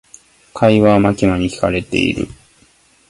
[0.55, 2.27] 会話はマキマに聞かれている。